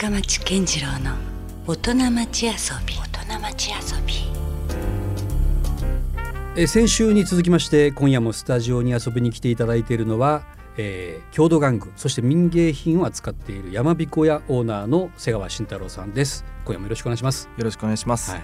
[0.00, 1.16] 深町健次郎の
[1.66, 2.52] 大人町遊
[2.86, 2.94] び。
[2.94, 4.14] 大人町遊び。
[6.54, 10.44] えー先週に続きまして今夜もスタジオに遊びに来ていただいているのは、
[10.76, 16.44] えー郷土玩具そして民芸品を扱っている山彦屋オーナーの瀬川慎太郎さんです。
[16.64, 17.48] 今夜もよろしくお願いします。
[17.58, 18.30] よろしくお願いします。
[18.30, 18.42] はい、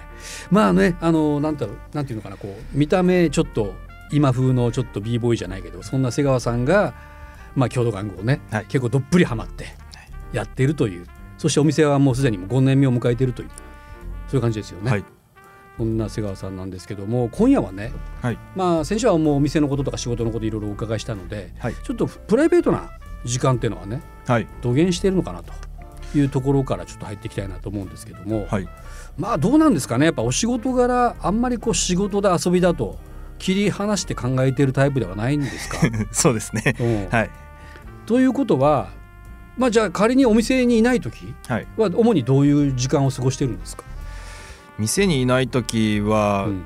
[0.51, 3.73] まあねあのなんだろうなんていうのかなこう見た目ちょっと
[4.11, 6.93] 今風のちょっと b ボーイじゃないけどそんな瀬川さんが
[7.55, 8.65] まあ郷土玩具をね、はい。
[8.65, 9.67] 結構どっぷりハマって
[10.33, 11.07] やっているという
[11.37, 13.49] そしてお店はもうすでにもう5年目を迎えているという
[14.27, 14.91] そういう感じですよね。
[14.91, 15.03] はい。
[15.77, 18.37] そんな瀬川さんなんですけども今夜はね、はい。
[18.55, 21.75] まあ先週はもうお店のこととか仕事のこといろいろお伺いしたので、はい。
[21.75, 22.91] ちょっとプライベートな
[23.25, 24.47] 時間っていうのはねはい。
[24.61, 25.53] 土減しているのかなと
[26.17, 28.67] いうところからちょっと入っていきたいなと思うんですけども、はい。
[29.17, 32.97] まあどうなんですかねやっぱお仕事柄あんまりこう仕事で遊びだと
[33.37, 35.77] 切り離して考えているタイプではないんですか、
[36.11, 36.75] そうですね。
[36.79, 37.09] うん。
[37.09, 37.29] はい。
[38.05, 38.89] ということは
[39.57, 41.67] まあじゃあ仮にお店にいない時はい。
[41.77, 43.83] は主にどういう時間を過ごしてるんですか、
[44.77, 46.65] 店にいない時は、うん。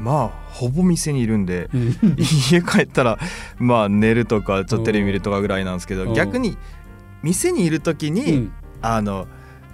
[0.00, 2.16] まあほぼ店にいるんでうん。
[2.18, 3.18] 家帰ったら
[3.58, 6.08] まあ寝るとかちょっとテレビ見るとかぐらいなんですけうん。
[6.08, 6.56] ど逆に
[7.22, 8.52] 店にいる時に、うん。
[8.80, 9.26] あの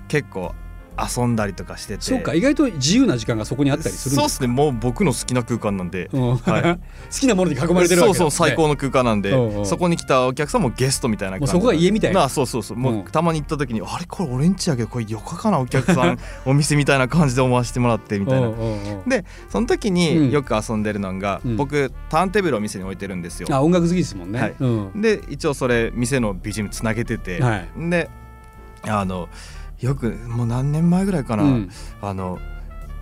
[0.08, 0.54] 結構
[0.98, 2.02] 遊んだりとかしてて。
[2.02, 6.08] そうか意外と自由な時間がそこにあったりするそうですすねもう僕の好きな空間なんで。
[6.12, 6.36] うん。
[6.36, 6.62] はい。
[6.62, 6.78] 好
[7.10, 8.14] きなものに囲まれてるわけだ。
[8.14, 9.66] そうそう最高の空間なんで、うんうん。
[9.66, 12.22] そこに来たお客さんもゲストみたいな感じもうそこが家みたいな。
[12.22, 12.76] なそうそうそう。
[12.76, 13.04] もう、うん。
[13.04, 18.48] たまに行った時にあれこれ俺んちやけどこれよかかなお客さんお店みたいな感じで思わせてもらってみたいな。
[18.48, 18.54] うん
[19.06, 19.94] でその時うん。
[19.94, 21.56] によく遊んでるのが、うん。
[21.56, 24.54] 僕ターンテーブルを店に置いてるんですよ、あ音楽好きですもんね、はい。
[24.58, 25.00] うん。
[25.00, 27.68] で一応それ店の BGM つなげてて、はい。
[27.90, 28.08] で
[28.82, 29.28] あの
[29.84, 31.70] よくもう何年前ぐらいかな、うん。
[32.00, 32.38] あの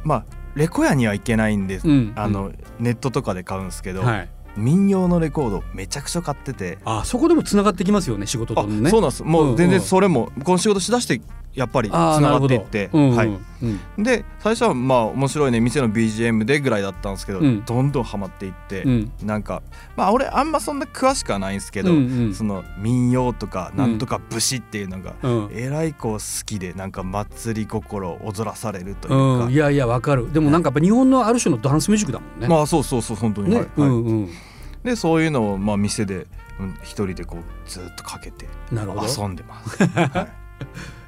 [0.05, 2.13] まあレコヤには行けないんです、うん。
[2.17, 6.79] あのネットとかで買うんですけど、はい、民謡のレコードめちゃくちゃ買ってて。
[6.85, 8.91] あそこでもつながってきますよね仕事とね。
[8.91, 9.23] そうなんです。
[9.23, 11.23] もう全然それもこの仕事しだして
[11.55, 13.41] やっぱりつながっていって、うんうんはい、うん
[14.03, 17.65] で最初はまあ面白いね店の BGM でぐらいだったんですけど、うん。
[17.65, 19.13] どんどんハマっていって、うん。
[19.23, 19.63] なんか
[19.95, 21.97] まあ俺あんまそんな詳しくはないんですけど、うん。
[21.97, 25.51] うんその民謡とかなんとか武士っていうのが、うん。
[25.53, 30.33] えらいこう好きでなんか祭り心を踊らされるというか、うん、いやいやわかる。
[30.33, 32.49] でもなんかやっぱ日本のある種のダンスミュージックだもんね。
[32.49, 33.89] まあそうそうそう本当に、ね、はい、はい。
[33.89, 34.31] うんうん、
[34.83, 36.27] でそういうのをまあ店で
[36.59, 39.85] うん一人でこうずっとかけて遊んでます。
[39.87, 40.43] はい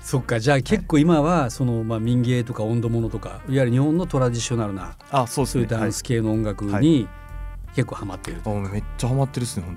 [0.05, 0.39] そっか。
[0.39, 5.51] じゃあ結構今はその、まあ、民芸とか温度物とかいわゆる日本のトラディショナルなあそうね。
[5.51, 7.09] そういうダンス系の音楽はに
[7.75, 9.77] 結構ハマっていると、はめっちゃハマってるっすね本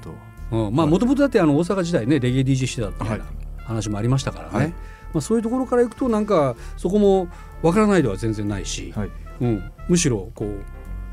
[0.51, 0.57] 当。
[0.67, 0.91] うん、まあはい。
[0.91, 3.21] もともとだってあの大阪時代ねレゲエ DJ してたみたいなはい。
[3.63, 4.67] 話もありましたからね、はい。
[4.67, 4.75] ま
[5.19, 7.29] あ、そういうところからいくとなんかそこも
[7.61, 9.09] わからないでは全然ないし、はい。
[9.39, 10.63] うん、むしろこう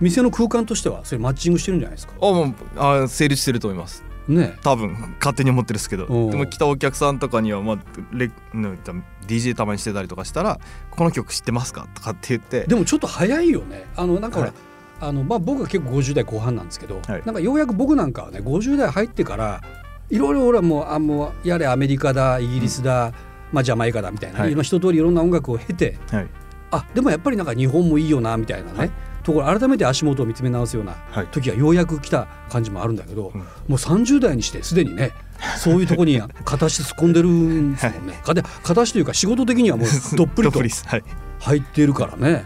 [0.01, 2.15] 店の空間としてはそれマッチングしてるんじゃないですか？
[2.21, 4.03] あもうあ成立してると思います。
[4.29, 4.57] ね。
[4.63, 6.07] 多分勝手に思ってるんですけど。
[6.07, 7.79] でも来たお客さんとかには、まあ、
[8.13, 8.31] レ
[9.27, 10.59] DJ たまにしてたりとかしたら
[10.91, 12.65] 「この曲知ってますか?」とかって言って。
[12.67, 13.87] でもちょっと早いよね。
[13.97, 14.53] あのなんかはい。
[15.01, 17.23] あのまあ、僕は結構50代後半なんですけど、はい。
[17.25, 19.61] なんかようやく僕なんかはね50代入ってから
[20.09, 23.13] いろいろ俺はもうあもうやれアメリカだイギリスだ、
[23.53, 24.55] まあ、ジャマイカだみたいな、はい。
[24.55, 26.29] 一通りいろんな音楽を経てはい。
[26.71, 28.91] あでもやっぱりなんか日本もいいよなみたいなね、はい
[29.25, 31.27] ところ改めて足元を見つめ直すようなはい。
[31.29, 33.41] 時がようやく来た感じもあるんだけど、うん。
[33.41, 35.13] もう30代にしてすでにね
[35.59, 38.21] そういうところに片足突っ込んでるんですもんね。
[38.25, 40.61] 片片足というか仕事的にはもう どっぷりと
[41.41, 42.45] 入っているからね。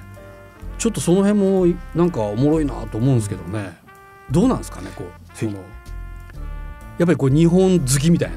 [0.79, 3.77] ちょっとその辺もなんかおもろいなと思うんですけどね。
[4.31, 5.59] どうなんですかねこうそのや
[7.05, 8.37] っぱりこう日本好きみたいな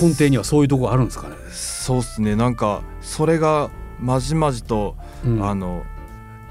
[0.00, 1.36] 根底にはそういうところあるんですかね？
[1.50, 2.36] そうっすね。
[2.36, 3.70] なんかそれが
[4.00, 5.42] まじまじと、うん。
[5.42, 5.84] あの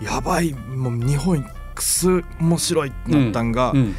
[0.01, 3.95] やばいもう日本くす面白いってなったんが、うん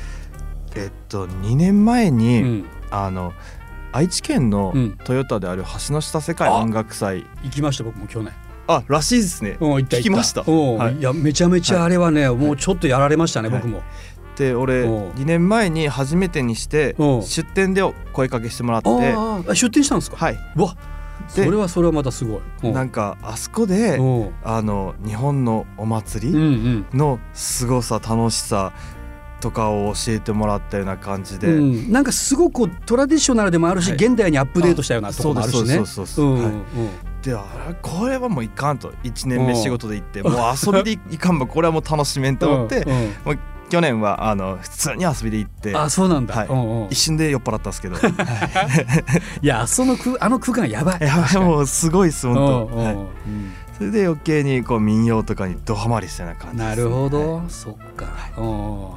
[0.74, 2.64] えっと2年前うに、ん。
[2.90, 3.32] あの
[3.90, 4.98] 愛知県のうん。
[5.04, 7.24] トヨタである橋の下世界音楽祭。
[7.42, 8.32] 行きました僕も去年。
[8.66, 9.56] あらしいですね。
[9.60, 10.44] 聞きました。
[10.46, 10.76] うん。
[10.76, 10.98] はい。
[10.98, 13.58] いやめちゃめちゃあれはね、もうちょっとやられましたね、はい。
[13.62, 13.82] 僕も。
[14.36, 17.82] で俺おう2年前に初めてにして出店で
[18.12, 18.88] 声かけしてもらって。
[19.54, 20.16] 出店したんですか？
[20.16, 20.76] はい、うわ
[21.28, 22.40] そでれはそれはまたすごい。
[22.64, 22.72] うん。
[22.72, 24.34] なんかあそこでうん。
[24.42, 26.98] あの日本のお祭うんりうん。
[26.98, 28.72] の凄さ楽しさ
[29.40, 33.96] とかを教えてもらったような感じで、うん、なんかすごくトラディショナルでもあるし、はい。
[33.96, 35.84] 現代にアップデートしたようなところもあるしね。
[35.86, 36.06] そう
[37.22, 38.92] であれこれはもういかんと。
[39.04, 43.06] 1年目仕事で行ってもう遊びでいかんばこれはもう楽しめんと思って、うんうん。
[43.24, 43.38] もう
[43.68, 46.48] 去年はあの普通に遊びで行ってあそうなんだ、はい。
[46.48, 46.86] うんうん。
[46.90, 47.96] 一瞬で酔っ払ったんですけど。
[49.42, 50.98] いやその空あの空間やばい。
[51.02, 53.08] いやもうすごいです本当、
[53.76, 57.44] それで余計にこう民謡とかにドハマりしたような感じです、なるほど、はい。
[57.48, 58.06] そっか、
[58.36, 58.88] うん。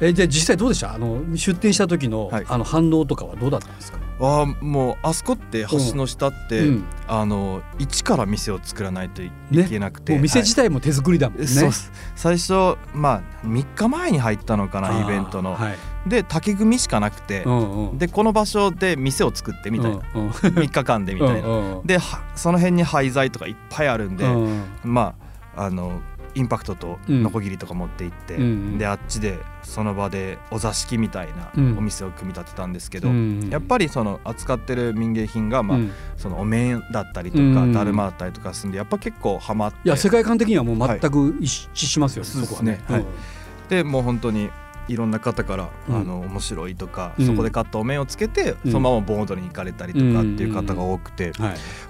[0.00, 0.94] えじゃあ実際どうでした？
[0.94, 2.44] あの出店した時の,、はい。
[2.48, 3.98] あの反応とかはどうだったんですか？
[4.22, 6.84] あーもうあそこって橋の下って、うん。
[7.08, 11.46] あの一から店を作らないといねけなくて、もう店自体も手作りだもんね。
[11.46, 11.90] そうっす。
[12.14, 15.76] 最初まあ3日前に入ったのかなイベントの、はい。
[16.08, 17.98] で竹組しかなくて、うんうん。
[17.98, 24.62] でこの場所で店を作ってみたいな、うんうん 3日間でみたいな、うんうんではその辺に廃材とかいっぱいあるんで、うん。
[24.84, 25.14] ま
[25.56, 26.00] ああの
[26.34, 27.22] インパクトとうん。
[27.22, 28.78] ノコギリとか持って行って、うんうん。
[28.78, 31.78] であっちでその場でお座敷みたいなうん。
[31.78, 35.92] お店を組み立てたんですけど、うんやっぱりその扱ってる民芸品が、まあうん。
[36.16, 39.78] そのお面だったりとか、うんだるまだったりとかするんでやっぱ結構ハマって。
[39.84, 42.30] いや世界観的にはもう全く一致しますよね。
[42.30, 42.46] はい。
[42.46, 42.80] そこはね。
[42.86, 44.50] そうですねでもう本当に
[44.88, 51.32] いろんな方から、うんあの面白いとか、うんそこで買ったお面をつけて、うんそのまま盆踊りに行かれたりとかっていう方が多くて。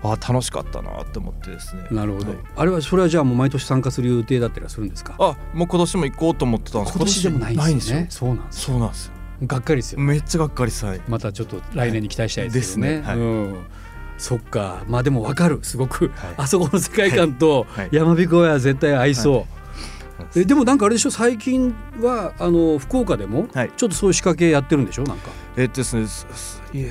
[0.02, 2.38] あ楽しかったなと思ってですねなるほどはい。
[2.56, 5.14] あれはそれはじゃあもう毎年参加する予定だったりはするんですか？
[5.18, 8.06] あもう今年も行こうと思ってたんです今年でもないんですね。
[8.10, 8.72] そうなんですよ。
[8.72, 9.12] そうなんですよ
[9.44, 10.00] がっかりですよ。
[10.00, 12.88] めっちゃがっかりさいまたちょっと来年に期待したいですね。
[12.88, 13.56] ですねはいうん。
[14.18, 14.84] そっか。
[14.86, 15.58] まあでもわかる。
[15.62, 19.34] すごく、はいあそこの世界観とはい山彦は絶対合いそう。
[19.34, 19.46] はい
[20.36, 23.72] えでもなんかあれでしょ最近はあの福岡でもはい。
[23.76, 25.30] ちょっとそういう仕掛けやってるんでしょなんか。
[25.56, 26.06] えですね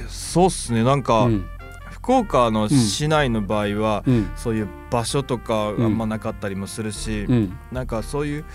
[0.07, 0.83] そうっすね。
[0.83, 1.45] なんか、うん。
[1.89, 4.31] 福岡の市内の場合は、うん。
[4.35, 7.57] そういう場所とかあんまなかったりもするし、うん。
[7.71, 8.45] なんかそういう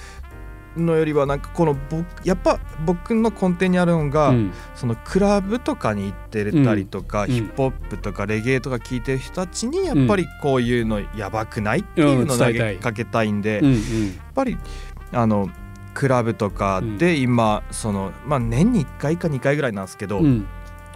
[0.77, 4.53] のよりはなんかこの僕やっぱ僕の根底にあるのが、うん。
[4.75, 7.31] そのクラブとかに行ってたりとか、うん。
[7.31, 14.59] ヒップホップとかレゲエとか聞いてる人たちにやっぱりこういうのやばくないっていうのを投げかけたいんで、うんやっぱり
[15.13, 15.49] あの
[15.95, 20.25] クラブとかで今その、まあ、年に1回か2回ぐらいなんですけど、うん。
[20.25, 20.47] うん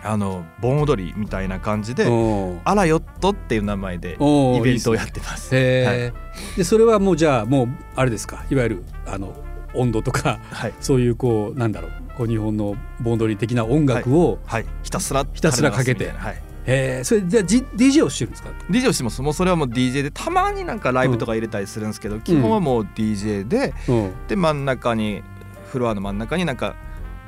[0.03, 5.49] あの盆踊りみたいな感じでおー「あらよっと」っていう名前でイベントをやってます。
[5.49, 8.45] すねへーでそれはもうじゃあもうあれですか？
[8.51, 9.35] いわゆるあの
[9.75, 16.11] 温度とかはい、そういうこうなんだろうこう日本の盆踊り的な音楽を、はい、ひたすらひたすらかけて。
[16.11, 16.43] はい。
[16.67, 17.05] へー。
[17.05, 19.23] それじゃあ、G、DJ をしてるんですか？DJ をしてます。
[19.23, 24.13] もうそれはもう DJ でたまになんかライブとか入れたりするんですけど、基本はもう DJ でうん。
[24.29, 25.23] で真ん中に
[25.71, 26.77] フロアの真ん中になんか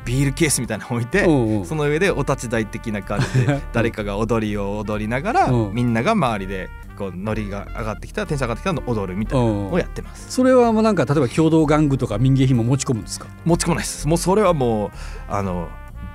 [0.04, 1.66] ビールケースみたいなの置いて、うんうん。
[1.66, 5.74] その上でお立ち台的な感じで 誰かが踊りを踊りながら、うん。
[5.74, 6.68] みんなが周りで
[7.10, 10.31] こうノリが上がってきたらテンション上がってきたら踊るみたいなのをやってます。
[10.31, 13.26] それはもうなんか例えば共同玩具とか民芸品も持ち込むんですか？
[13.44, 14.06] 持ち込まないです。
[14.08, 14.90] もうそれはもう
[15.28, 15.69] あの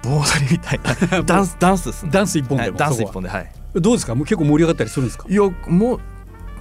[0.03, 0.79] 盆踊りみたい
[1.11, 1.21] な。
[1.23, 2.11] ダンスダンスですね。
[2.11, 3.51] ダンス一本でも、はいダンス一本ではい。
[3.75, 4.15] どうですか？
[4.15, 5.25] もう結構盛り上がったりするんですか？
[5.29, 5.99] いやもう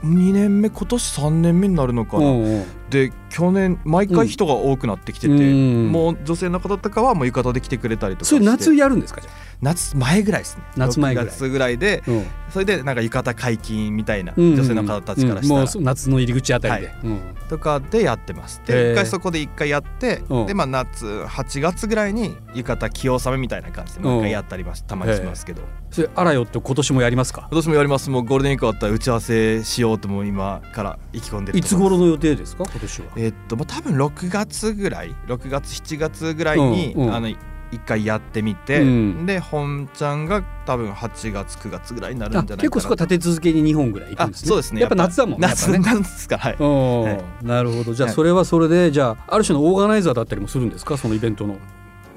[0.05, 2.65] 2年目今年3年目になるのかな、うんうん。
[2.91, 9.31] で去年毎回人が多くなってきてて、うんもう女性の方とかはもう浴衣で来てくれたりとかそれ夏やるんですかじゃ
[9.63, 10.63] 夏前ぐらいですね。
[10.77, 11.29] 夏前ぐらい。
[11.29, 12.27] 6月ぐらいであ、うん。
[12.51, 14.55] それでなんか浴衣解禁みたいなうん。
[14.55, 15.67] 女性の方たちからしたら、うん。
[15.67, 17.21] もう夏の入り口あたりで、はうん。
[17.49, 18.61] とかでやってます。
[18.67, 20.47] で一回そこで一回やって、うん。
[20.47, 24.85] でまあ夏8月ぐらいに浴衣清納めみたいな感じでもう一回やったります。
[24.85, 25.63] たまにしますけど。
[25.91, 27.49] それあらよって今年もやりますか？
[27.51, 28.11] 今年もやります。
[28.11, 32.65] もうゴールデンウィーク終わったら打ち合わせしようともう今から意気込んでるいつ頃の予定ですか？
[32.65, 33.07] 今年は。
[33.17, 37.29] えっとまあ多分6月ぐらい6月7月ぐらいに、あの
[37.73, 39.27] 一回やってみて、うん。
[39.27, 44.47] で本ちゃんが多分8月9月ぐらいになるんじゃあないかな結構そこは立て続けに2本ぐらい行くんですね。
[44.47, 44.81] あそうですね。
[44.81, 45.79] やっぱ夏だもんね夏ね。
[45.79, 46.57] 夏ですかはい。
[46.59, 47.95] はなるほど。
[47.95, 48.15] じゃあはい。
[48.15, 50.97] それはそれでじゃあある種のオーガナイザーだったりもするんですか？
[50.97, 51.59] そのイベントの。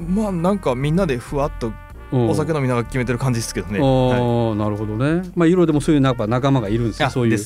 [0.07, 1.73] まあなんかみんなでふわっと
[2.11, 4.19] お酒の飲みながら決めてる感じですけどね、おはい。
[4.19, 5.29] ーなるほどね。
[5.35, 7.37] まあいろいろでもそういうなんか仲間がいるんですよあそういう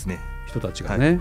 [0.46, 1.20] 人たちがね、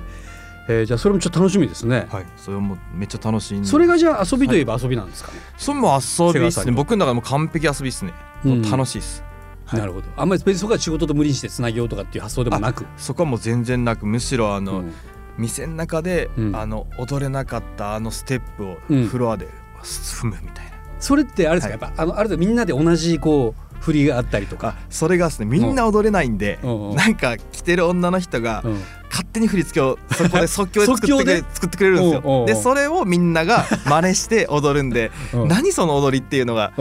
[0.68, 2.26] えーじゃあそれもちょっと楽しみですね、はい。
[2.36, 6.72] それもめっちゃ楽しいそれがじゃあ遊びといえば遊びなんですかね、それも遊びですね。
[6.72, 8.12] 僕の中でもう完璧遊びですね、
[8.44, 9.24] もう楽しいです。
[9.64, 9.80] はい。
[9.80, 10.06] なるほど。
[10.16, 12.86] あんまり別にそこは仕事と無理にしてつなげようとかっていう発想でもなく。
[12.96, 14.06] そこはもう全然なく。
[14.06, 14.92] むしろあの、うん。
[15.38, 16.56] 店の中で、うん。
[16.56, 19.06] あの踊れなかったあのステップをうん。
[19.06, 19.48] フロアで
[19.82, 21.80] 踏むみたいな、それってあれですか、はい。
[21.82, 24.68] やっぱあのある程度みんなで同じこう振りがあったりとか。
[24.68, 25.46] あ、それがですね。
[25.46, 26.90] みんな踊れないんで、うん。
[26.90, 26.96] うん。
[26.96, 28.80] なんか着てる女の人がうん
[29.12, 32.44] 勝手に振り付けをそこで即興で作ってくれ作ってくれるんですよ。
[32.46, 35.48] でそれをみんなが真似して踊るんで うん。
[35.48, 36.72] 何その踊りっていうのが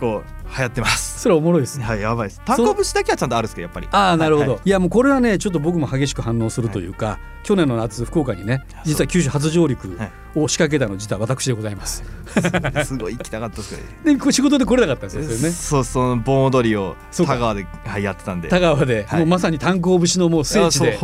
[0.00, 1.20] こう流行ってます。
[1.20, 1.84] それはおもろいですね。
[1.84, 2.42] はいやばいです。
[2.44, 3.88] 単行節だけはちゃんとあるんですけどやっぱり。
[3.90, 4.68] ああなるほど、、はい。
[4.68, 10.12] やもうこれはねちょっと僕も激しく反応するというか、去年の夏福岡にね実は九州初上陸はい。
[10.34, 12.04] を仕掛けたの実は私でございます。
[12.26, 15.54] は いすごい行きたかった ですけどで仕事で来れなかったんですよね。
[15.54, 18.48] そうその盆踊りを田川で、はい、やってたんで。
[18.48, 19.20] 田川で、はい。
[19.20, 20.98] もうまさに炭鉱節のもう聖地で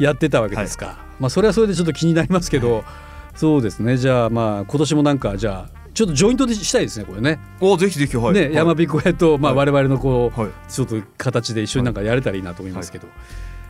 [0.00, 2.84] やってたわけですか、まあそれはそれでちょっと気になりますけど、
[3.34, 3.96] そうですね。
[3.96, 7.38] じゃあまあ今年もなんかじゃあちょっとジョイントでしたいですねこれね。
[7.60, 8.34] おぜひぜひはい。
[8.34, 9.70] ね、はい山彦屋と、まあ、はい。
[9.70, 10.50] 我々のこう、はい。
[10.68, 13.08] ちょっと形で一緒になんかやれたらいいなと思いますけど、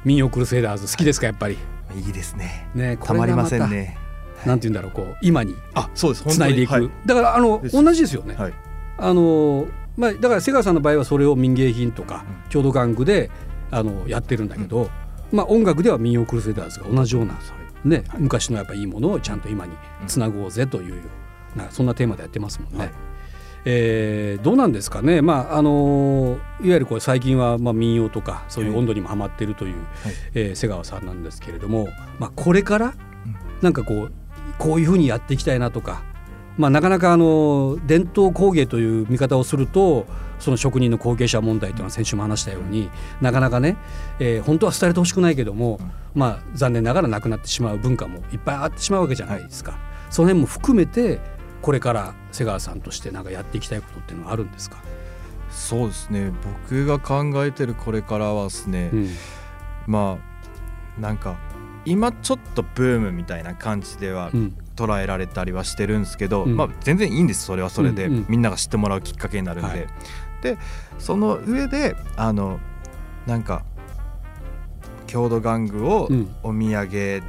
[0.04, 1.58] 民謡クルセイダーズ好きですかやっぱり？
[1.96, 2.68] いいですね。
[2.74, 3.98] ねこたまりませんね。
[4.46, 6.24] なんて言うんだろうこう今にあそうです。
[6.24, 6.90] つないでいく、はい。
[7.06, 8.34] だからあの同じですよね。
[8.34, 8.54] はい。
[8.98, 12.50] あのまあ、だから瀬川さんの場合はそれを民芸品とかうん。
[12.50, 13.30] 郷土玩具で
[13.70, 14.90] あのやってるんだけど、
[15.32, 17.38] まあ、音楽では民謡クルセダーズが同じような、
[17.84, 19.72] ね昔のやっぱいいものをちゃんと今に
[20.06, 21.04] つなごうぜというような
[21.70, 22.78] そんなテーマでやってますもんね。
[22.78, 22.90] はい。
[23.64, 29.74] えーどうなんですかね、まああのいわゆるこれ最近はまあ民謡とかそういう温度にもハマってるという、
[30.34, 32.94] えー瀬川さんなんですけれども、まあ、これから
[33.60, 34.12] なんかこう
[34.58, 36.02] こういうふうにやっていきたいなとか、
[36.58, 40.06] まあ、なかなかあの伝統工芸という見方をすると
[40.40, 42.90] その職人の後継者問題というのは先週も話したように
[43.20, 43.76] なかなかね、
[44.18, 45.78] えー本当は廃れてほしくないけども、
[46.14, 49.78] まあ、残念ながらなくなってしまう文化もいっぱいあってしまうわけじゃないですか。
[50.10, 51.20] その辺も含めて
[51.62, 54.78] これから瀬川さんとしてなんかやっていきたいことっていうのはあるんですか、
[55.50, 56.32] そうですね。
[56.66, 59.08] 僕が考えてるこれからはですね、うん。
[59.86, 60.18] ま
[60.98, 61.38] あなんか
[61.84, 64.56] 今ちょっとブームみたいな感じではうん。
[64.74, 66.56] 捉えられたりはしてるんですけど、うん。
[66.56, 69.86] まあ全然いいんですそれはそれで、うんうんみんなが知ってもらうきっかけになるんで、はい。
[70.42, 70.58] で
[70.98, 72.58] その上であの
[73.26, 73.64] なんか
[75.06, 76.34] 郷土玩具をうん。
[76.42, 77.22] お土産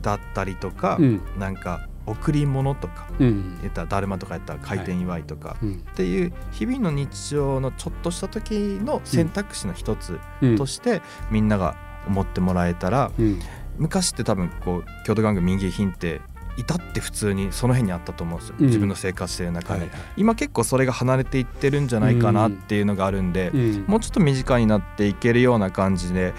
[0.00, 1.20] だったりとか、うん。
[1.36, 3.58] なんか贈り物とかうん。
[3.60, 5.74] 言ったらだるまとかやったら開店祝いとか、うん。
[5.74, 10.56] っていう日々の日常のちょっとした時の選択肢の一つうん。
[10.56, 13.40] としてみんなが思ってもらえたら、うん。
[13.76, 16.20] 昔って多分こう郷土玩具民芸品って
[16.56, 18.66] 至って普通にその辺にあったと思うんですよ、うん。
[18.66, 20.00] 自分の生活してる中で、はいはい。
[20.16, 23.84] 今結構それが離れていってるんじゃないかなっていうのがあるんで、うん。
[23.86, 26.34] もうちょっと身近になっていけるような感じで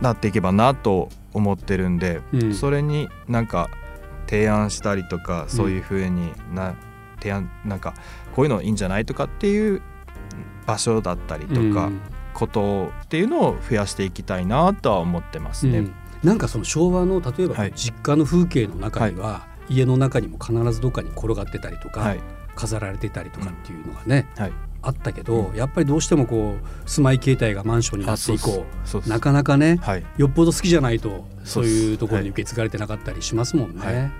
[0.00, 2.54] なっていけばなと思ってるんで、うん。
[2.54, 3.68] それになんか
[4.26, 6.74] 提案したりとかそういう風にな、
[7.18, 7.94] 提案なんか
[8.34, 9.82] こういうのいいんじゃないとかっていう
[10.66, 12.00] 場所だったりとか、うん。
[12.36, 15.78] ことっていうのを増やしていきたいなとは思ってますね。
[15.78, 15.94] うん。
[16.22, 17.72] なんかその昭和の例えばはい。
[17.74, 22.20] 実家の風景の中には、家の中にも必ずどっかに転がってたりとか、はい。
[22.54, 24.52] 飾られてたりとかっていうのがね、はい
[24.86, 26.54] あったけど、やっぱりどうしてもこ
[26.86, 29.08] う住まい形態がマンションになって以う。
[29.08, 30.04] なかなかねはい。
[30.16, 33.84] よっぽど好きじゃないとそういうところに受け継がれてなかったりしますもんね。
[33.84, 34.12] はい。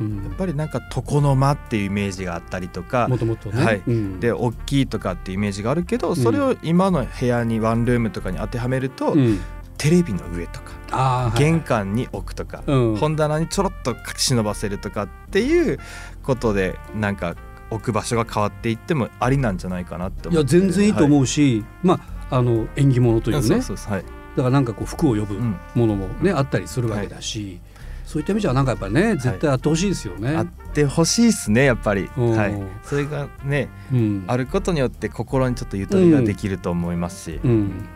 [0.00, 0.24] うん。
[0.24, 3.82] やっぱりなんか床の間っていうイメージがあったりとかもともとね、はい。
[3.86, 4.18] うん。
[4.18, 9.40] で大きいとかっていうイメージがあるけどそれを今の部屋にワンルームとかに当てはめると、うん。
[9.76, 10.60] テレビの上と
[10.90, 12.96] か玄関に置くとか、うん。
[12.96, 15.78] 本棚にちょろっと忍ばせるとかっていう
[16.24, 17.36] ことでなんか
[17.70, 24.08] 置く場所が変わっていってもありなんじゃないかなっていや全然いいと思うし、まああの縁起物というはい、ねそうそうはい、だ
[24.42, 25.56] からなんかこう服を呼ぶうん。
[25.74, 27.60] ものもね、あったりするわけだし、
[28.04, 30.36] そういった意味じゃなんかやっぱりね絶対あってほしいですよね。
[30.36, 32.36] あってほしいですねやっぱり、うん。
[32.36, 34.24] はい、それがねうん。
[34.26, 37.88] あることによって心にちょっとゆとりができると思いますし、うん、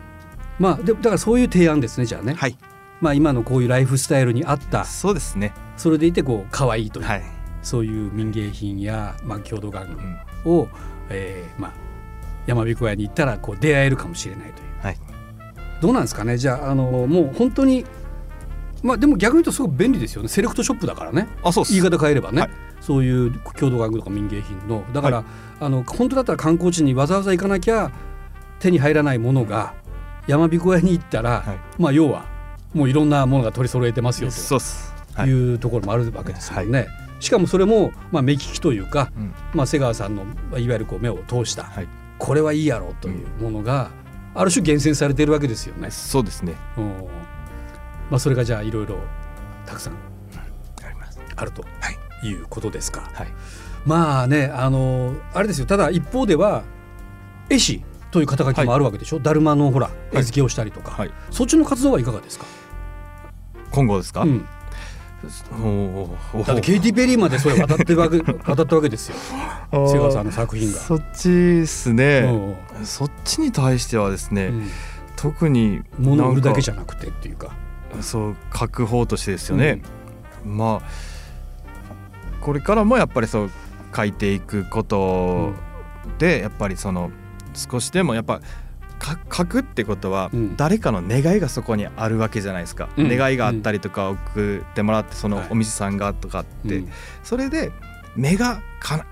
[0.59, 2.57] まあでだからそういう提案ですねじゃあね、はい。
[3.01, 4.85] まあ、今のこういうライフスタイルに合った。
[4.85, 5.53] そうですね。
[5.75, 7.23] それでいてこう可愛いという、はい、
[7.63, 10.17] そういう民芸品や、まあ、郷土玩うん。
[10.43, 10.67] 具を、
[11.09, 11.71] えーまあ、
[12.45, 14.85] 山彦屋に行ったらこう出会えるかもしれないという。
[14.85, 14.97] はい。
[15.81, 16.37] どうなんですかね？
[16.37, 17.85] じゃああのもう本当に
[18.83, 20.27] まあでも逆に言うとすごく便利ですよね。
[20.27, 21.27] セレクトショップだからね。
[21.43, 22.49] あそう言い方変えればね、はい。
[22.81, 24.85] そういう郷土玩具とか民芸品の。
[24.93, 25.23] だから、は
[25.59, 27.91] あの本当だったら観光地にわざわざ行かなきゃ
[28.59, 29.73] 手に入らないものが
[30.27, 31.59] 山彦屋に行ったら、はい。
[31.81, 32.25] まあ要は
[32.73, 36.87] もういろんなものが取り揃えてますよとい、いうところもあるわけですよね。
[37.23, 39.33] しかもそれも、まあ、目利きというか、うん。
[39.53, 41.87] まあ、瀬川さんのまあいわゆるこう目を通した、はい。
[42.19, 43.91] これはいいやろうというものが、
[44.35, 45.89] ある種厳選されているわけですよね。
[45.89, 46.55] そうですね。
[46.77, 46.85] うん。
[48.09, 48.97] まあ、それがじゃあいろいろ
[49.65, 49.93] たくさん
[51.35, 51.63] あると
[52.23, 53.09] いうことですか。
[53.13, 53.27] はい。
[53.85, 55.65] まあねあのあれですよ。
[55.65, 56.63] ただ一方では
[57.49, 61.11] 絵師という肩書きもあるわけでしょ、だるまのほら絵付けをしたりとか、はい。
[61.31, 62.45] そっちの活動はいかがですか、
[63.71, 64.45] 今後ですか、うん、
[66.45, 69.15] だってケイティ・ペリーまでそれ渡ってるわけ 渡ったわけですよ。
[69.71, 70.77] 瀬川さんの作品が。
[70.77, 72.85] そっちですね、うん。
[72.85, 74.69] そっちに対してはですね、うん。
[75.15, 77.51] 特に物を売るだけじゃゃなくてっていうか。
[78.01, 79.81] そう書く方としてですよね、
[80.45, 81.13] まあ
[82.41, 83.51] これからもやっぱりそう
[83.95, 85.53] 書いていくこと
[86.17, 87.11] でやっぱりその
[87.53, 88.45] 少しでもやっぱか
[89.03, 90.55] 書くってことはうん。
[90.55, 93.15] 誰かの願いがそこにあるわけじゃないですか、うん。
[93.15, 95.47] 願いがあったりとか送ってもらってそのはい。
[95.51, 96.89] お店さんがとかって、うん。
[97.23, 97.71] それで
[98.15, 99.05] 目がかな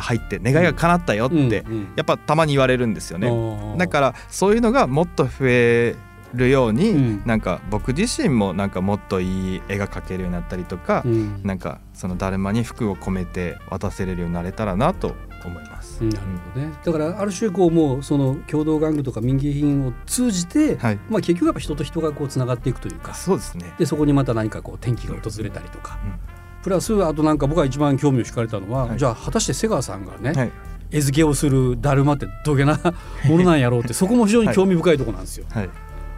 [0.00, 1.72] 入って願いが叶ったよって、うん。
[1.72, 1.88] うん。
[1.96, 3.30] やっぱたまに言われるんですよね。
[3.30, 5.96] ねだからそういうのがもっと増え
[6.34, 7.22] るように、うん。
[7.26, 11.40] なんか僕自身もなんかもっといい絵が描けるようになったりとか、うん。
[11.42, 15.14] なんかそのだるまに服を込めて渡せれるようになれたらなと
[15.46, 16.02] 思います。
[16.04, 16.16] なる
[16.54, 16.72] ほどね。
[16.84, 23.74] だからある種こうもうその共同玩具とか民芸品を通じて、はい、まあ結局やっぱ人と人がこうつながっていくというか、そうですね。
[23.78, 26.36] でそこにまた何かこう転機が訪れたりとか、うん
[26.66, 30.52] プラスあとなんか僕が一番興味を惹かれたのは、はいじゃあ果たして瀬川さんがね、はい、
[30.90, 32.80] 餌付けをするだるまってどげな
[33.24, 35.46] ものなんやろうってそこも非常に興味深いところなんですよ。
[35.48, 35.70] はい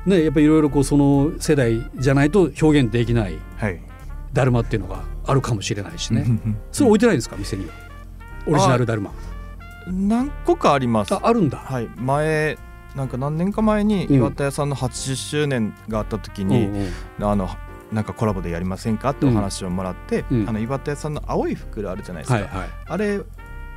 [0.06, 3.78] ね、やっぱりいろいろこうその世代じゃないと表現できないはい
[4.32, 6.24] だるまっていうのがあるかもしれないしね。
[6.72, 7.87] それ置いてないんですか店には？
[8.48, 9.12] オリジナルだるま。
[9.86, 11.58] 何個かありますああるんだ。
[11.58, 12.58] はい前
[12.96, 16.90] なんか何年か前にうん岩田屋さんの80周年があった時うんに、うん
[17.24, 17.48] あの
[17.92, 19.10] なんかコラボでやりませんか？
[19.10, 22.68] ってお話をもらって、うんあの岩田屋さんの青い袋あるじゃないですか、はいはい。
[22.86, 23.20] あれ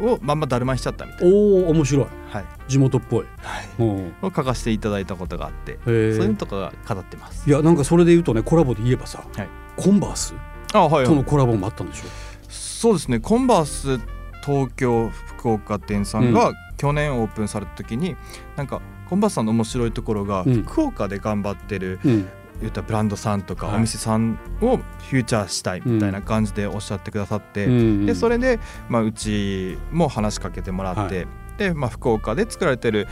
[0.02, 2.06] をまんまだるまにしちゃったみたいな、おお面白い。
[2.30, 3.26] はい地元っぽい。
[3.38, 4.14] はい、うん。
[4.22, 6.36] を書かせていただいたことがあって、へそういうえの。
[6.36, 7.50] とかが飾ってます。
[7.50, 9.48] いやなんかそれで言うとねコラボで言えばさ、はい
[9.78, 10.34] コンバース
[10.74, 12.04] あはい、とのコラボもあったんでしょ？
[12.50, 14.00] そうですねコンバース
[14.44, 18.16] 東京福岡店さんが去年オープンされた時に、
[18.56, 22.30] なんかコンバースさんの面白いところが、うん福岡で頑張ってるうん。
[22.62, 27.66] 言ったらブランドさんとかはいお店さんをフューチャーしたいみたいな感じでおっしゃってくださって、
[28.06, 31.26] でそれれで、まあ、うちも話しかけてもらって、は
[31.58, 33.08] で、まあ、福岡で作られてる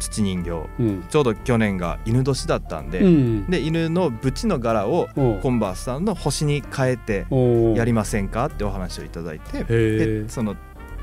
[0.00, 0.50] 土人形
[0.80, 1.04] うん。
[1.08, 3.46] ちょうど去年が犬年だったんで,、うん。
[3.50, 5.08] で犬のブチの柄を
[5.42, 7.26] コンバースさんの星に変えて
[7.76, 10.28] やりませんかってお話をいただいてで。
[10.28, 10.56] その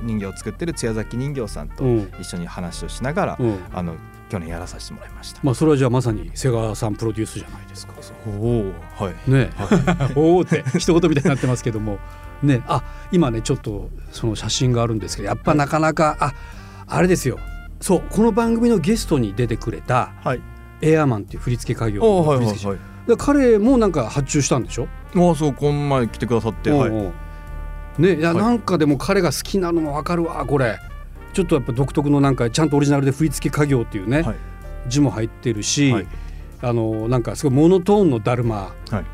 [0.03, 2.11] 人形を作ってる津屋崎人形さんとうん。
[2.19, 3.59] 一緒に話をしながら、うん。
[3.73, 3.95] あの
[4.29, 5.41] 去年やらさせてもらいました。
[5.43, 7.93] まあそれはじゃあまさに瀬川さんプロデュースじゃないですか。
[8.27, 9.49] おおはいね、
[10.15, 11.99] おおって一言みたいになってますけども、
[12.41, 12.81] ね、あ
[13.11, 16.33] 今ねちょっとその写真があるんですけど、やっぱなかなか、あ
[16.87, 17.39] あれですよ。
[17.81, 20.41] そうこの番組のゲストに出てくれたはい
[20.81, 24.87] エアーマンっていう振付家業おーはい振付師はいはいで彼もなんか発注したんでしょ？
[25.15, 27.13] ああそうこの前来てくださって、はい、おうおう
[27.97, 28.37] ねいや、はい。
[28.37, 30.79] なんかでも彼が好きなのもわかるわこれ。
[31.33, 34.35] ちょっとやっぱ独特のなんかちゃんとオリジナルで振付家業っていうね、はい。
[34.87, 36.07] 字も入ってるし、はい。
[36.61, 39.05] あのなんかすごいモノトーンのだるま、はい。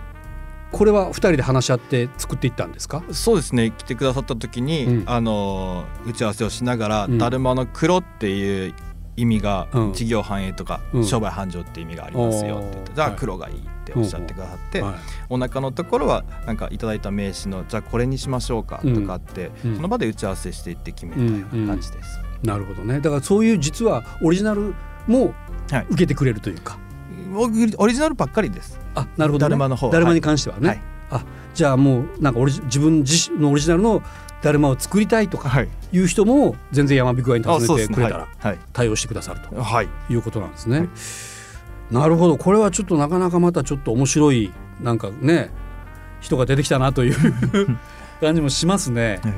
[0.71, 3.03] これは二人で話し合って作っていったんですか？
[3.11, 3.71] そうですね。
[3.71, 5.03] 来てくださった時に、うん。
[5.05, 7.17] あのー打ち合わせをしながら、うん。
[7.17, 8.73] だるまの黒っていう
[9.15, 9.93] 意味がうん。
[9.93, 11.05] 事業繁栄とか、うん。
[11.05, 14.95] 商売繁盛って意味がありますよって言ってじゃあはい黒がいいっておっしゃってくださって、はい
[15.29, 22.19] お腹のところはなんかいただいた名刺のじゃあこれにしましょうかとかって、うんその場で打ち合わせしていって決めたような感じです。
[22.43, 24.75] なるほどねだからそういう実はオリジナル
[25.07, 25.33] も
[25.71, 26.77] はい受けてくれるというか、
[27.35, 28.79] オリオリジナルばっかりです。
[28.95, 31.23] あなるほど、ね、だるまの方だるまに関してはね、はいあ
[31.53, 34.03] じゃあもうなんかオリジ自分自身のオリジナルの
[34.41, 35.69] だるまを作りたいとかはい。
[35.91, 37.87] いう人も全然山彦屋に訪ね。
[37.87, 38.59] てくれたらはい。
[38.73, 39.63] 対応してくださるとはい。
[39.63, 39.87] はい。
[40.13, 40.79] いうことなんですね。
[40.79, 40.89] はい
[41.91, 45.49] なるほどこれはちょっとなかなかまたちょっと面白いなんかね
[46.19, 47.15] 人が出てきたなという
[48.19, 49.19] 感じもしますね。
[49.23, 49.33] はい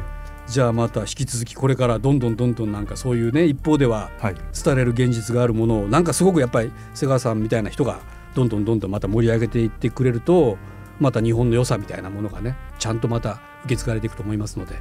[0.49, 4.35] じゃあまた引き続きこれからどんどんどんどんなんかそういうね一方でははい。
[4.35, 7.99] 伝えれる現実があるものをなんかすごくやっぱり瀬川さんみたいな人が
[8.33, 10.57] どんどんどんどんまた盛り上げていってくれると
[10.99, 14.73] また日本の良さみたいなものがねちゃんとまた受け継がれていくと思いますので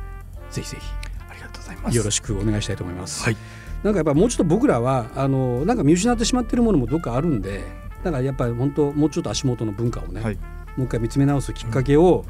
[0.51, 1.08] ぜひぜあ
[1.39, 1.91] りがとうございます。
[1.93, 3.23] ひよろしくお願いしたいと思います。
[3.25, 3.37] はい。
[3.83, 7.63] なんかやっぱもうちょっと僕らはあのなんか見失ってしまっているものもどっかあるんで
[8.03, 10.35] だからやっぱり本当もうちょっと足元の文化をね、はい。
[10.77, 12.25] もう一回見つめ直すきっかけを、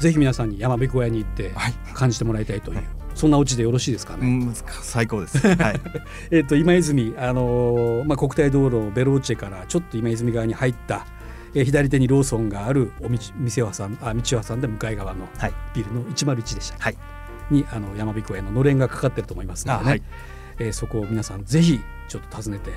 [0.00, 1.74] ぜひ皆さんに山彦屋に行ってはい。
[1.94, 2.82] 感じてもらいたいという、
[3.14, 4.26] そんなオチでよろしいですかね？
[4.26, 5.38] うん、最高です。
[5.56, 5.80] はい。
[6.30, 11.06] えっと今泉あのーまあ国体道路ベローチェからちょっと今泉側に入った、
[11.54, 15.52] えー左手にローソンがあるお道店を挟んあ道を挟んで向かい側のはい。
[15.74, 16.96] ビルの101でしたはい。
[17.50, 20.02] にあの山彦屋ののれんがかかってると思いますのでね、あはい。
[20.58, 22.70] えーそこを皆さんぜひちょっと訪ねて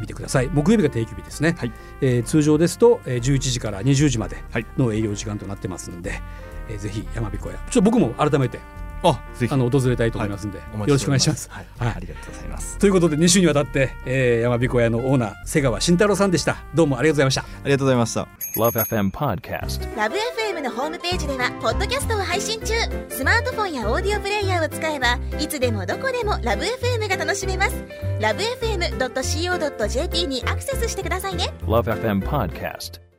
[0.00, 0.48] みてください。
[0.52, 1.72] 木曜日が定休日ですね、はい。
[2.00, 4.66] えー通常ですと、えー11時から20時まではい。
[4.76, 6.20] の営業時間となってますので、
[6.68, 8.60] えーぜひ山彦屋ちょっと僕も改めて
[9.04, 9.54] あ、ぜひ。
[9.54, 11.50] あの訪れたいと思いますので、およ待ちしておりろしくお願いします。
[11.50, 11.66] はい。
[11.78, 12.78] はいありがとうございます。
[12.78, 18.28] ということで2週にわたって、えー、山彦屋のオーナー瀬川慎太郎さんでしたどうもありがとうございましたありがとうございました。
[18.56, 19.96] Love FM Podcast.
[19.96, 22.74] ラブ f m のホームページではポッドキャストを配信中
[23.08, 27.84] スマートフォンやオーディオプレイヤーを使えばいつでもどこでもラブ f m が楽しめます
[28.20, 33.13] ラブ FM.co.jp にアクセスしてくださいね Love FM Podcast.